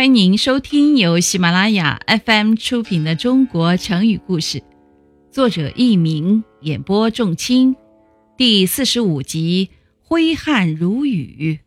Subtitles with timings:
[0.00, 4.58] 欢迎您收听由喜马拉雅 FM 出品的《中国成语故事》，
[5.30, 7.76] 作者佚名，演播仲卿，
[8.38, 9.68] 第四十五集
[10.00, 11.60] 《挥汗如雨》。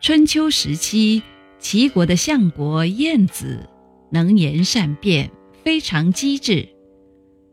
[0.00, 1.22] 春秋时期，
[1.60, 3.68] 齐国的相国晏子
[4.10, 5.30] 能言善辩，
[5.62, 6.68] 非常机智。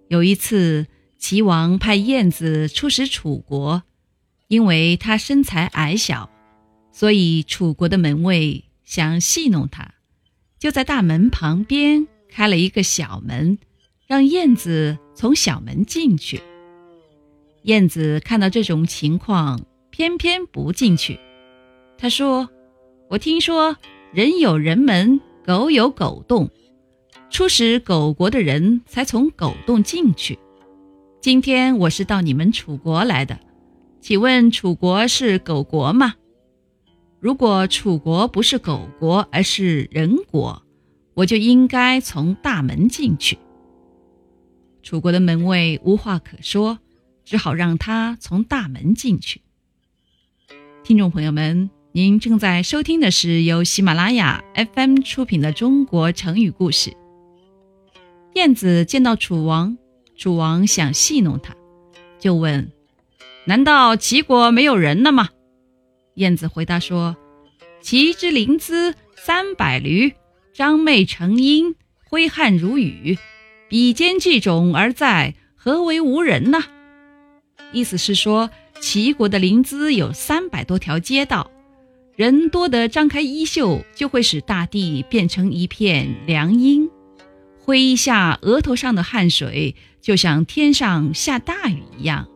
[0.07, 0.87] 有一次，
[1.19, 3.83] 齐王派晏子出使楚国，
[4.47, 6.31] 因为他身材矮小。
[6.99, 9.93] 所以，楚国的门卫想戏弄他，
[10.59, 13.57] 就在大门旁边开了一个小门，
[14.05, 16.41] 让燕子从小门进去。
[17.61, 21.17] 燕子看到这种情况，偏偏不进去。
[21.97, 22.49] 他说
[23.07, 23.77] ：“我听说
[24.11, 26.49] 人有人门，狗有狗洞，
[27.29, 30.37] 出使狗国的人才从狗洞进去。
[31.21, 33.39] 今天我是到你们楚国来的，
[34.01, 36.15] 请问楚国是狗国吗？”
[37.19, 40.63] 如果楚国不是狗国，而是人国，
[41.13, 43.37] 我就应该从大门进去。
[44.81, 46.79] 楚国的门卫无话可说，
[47.25, 49.41] 只好让他从大门进去。
[50.81, 54.41] 听众朋友们，您正在收听的是由喜马拉雅
[54.73, 56.89] FM 出品的《中国成语故事》。
[58.35, 59.77] 燕子见到楚王，
[60.15, 61.53] 楚王想戏弄他，
[62.17, 62.71] 就问
[63.43, 65.29] ：“难道齐国没有人了吗？”
[66.19, 67.15] 燕子回答说
[67.81, 70.11] ：“齐之临淄三百驴，
[70.53, 73.17] 张袂成鹰，挥汗如雨，
[73.69, 76.61] 比肩计种而在，何为无人呢？”
[77.71, 78.49] 意思是说，
[78.81, 81.49] 齐国的临淄有三百多条街道，
[82.17, 86.89] 人多得张开衣袖就会使大地变成一片凉荫，
[87.63, 92.27] 挥一下额头上的汗水，就像天上下大雨一样。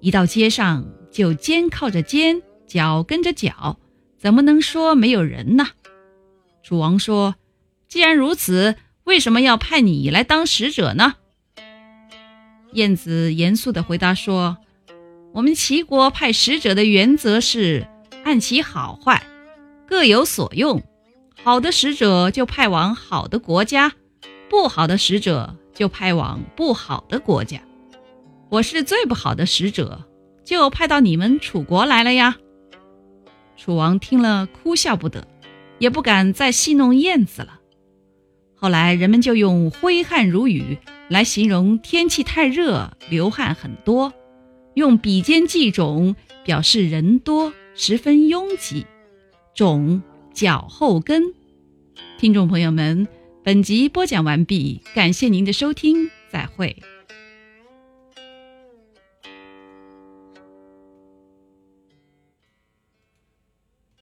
[0.00, 2.42] 一到街上，就肩靠着肩。
[2.72, 3.76] 脚跟着脚，
[4.18, 5.66] 怎么能说没有人呢？
[6.62, 7.34] 楚王说
[7.86, 11.16] ：“既然如此，为什么要派你来当使者呢？”
[12.72, 14.56] 晏子严肃地回答说
[15.34, 17.86] ：“我们齐国派使者的原则是
[18.24, 19.22] 按其好坏，
[19.86, 20.82] 各有所用。
[21.44, 23.92] 好的使者就派往好的国家，
[24.48, 27.60] 不好的使者就派往不好的国家。
[28.48, 30.08] 我是最不好的使者，
[30.42, 32.36] 就派到你们楚国来了呀。”
[33.64, 35.28] 楚王听了，哭笑不得，
[35.78, 37.60] 也不敢再戏弄燕子了。
[38.56, 40.78] 后来，人们就用“挥汗如雨”
[41.08, 44.10] 来形容天气太热，流汗很多；
[44.74, 48.84] 用“比肩计种”表示人多，十分拥挤。
[49.54, 50.02] 种，
[50.34, 51.22] 脚后跟。
[52.18, 53.06] 听众朋友们，
[53.44, 56.76] 本集播讲完毕，感谢您的收听，再会。